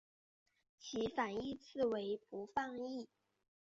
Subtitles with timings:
[0.79, 3.07] 其反义字为不放逸。